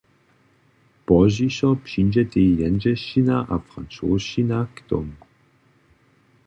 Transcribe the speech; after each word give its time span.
Pozdźišo 1.07 1.69
přińdźetej 1.85 2.47
jendźelšćina 2.61 3.37
a 3.53 3.55
francošćina 3.67 4.59
k 4.75 4.77
tomu. 4.89 5.17